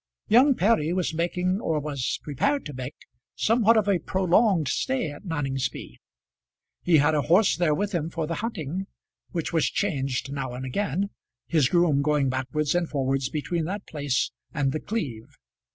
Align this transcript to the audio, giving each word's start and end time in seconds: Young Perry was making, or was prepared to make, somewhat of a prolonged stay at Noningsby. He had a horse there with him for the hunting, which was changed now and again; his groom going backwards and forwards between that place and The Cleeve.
Young 0.27 0.55
Perry 0.55 0.93
was 0.93 1.13
making, 1.13 1.59
or 1.61 1.79
was 1.79 2.17
prepared 2.23 2.65
to 2.65 2.73
make, 2.73 2.95
somewhat 3.35 3.77
of 3.77 3.87
a 3.87 3.99
prolonged 3.99 4.67
stay 4.67 5.11
at 5.11 5.25
Noningsby. 5.25 5.99
He 6.81 6.97
had 6.97 7.13
a 7.13 7.21
horse 7.21 7.55
there 7.55 7.75
with 7.75 7.91
him 7.91 8.09
for 8.09 8.25
the 8.25 8.33
hunting, 8.41 8.87
which 9.29 9.53
was 9.53 9.69
changed 9.69 10.31
now 10.33 10.53
and 10.53 10.65
again; 10.65 11.11
his 11.45 11.69
groom 11.69 12.01
going 12.01 12.29
backwards 12.29 12.73
and 12.73 12.89
forwards 12.89 13.29
between 13.29 13.65
that 13.65 13.85
place 13.85 14.31
and 14.51 14.71
The 14.71 14.79
Cleeve. 14.79 15.37